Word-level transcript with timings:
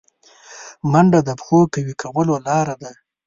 منډه 0.91 1.19
د 1.27 1.29
پښو 1.39 1.59
قوي 1.73 1.95
کولو 2.01 2.35
لاره 2.47 2.75
ده 2.81 2.91